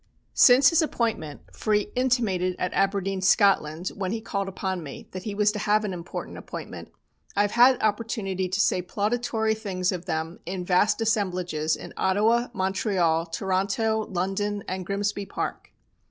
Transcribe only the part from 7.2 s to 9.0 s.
I have had opportunity to say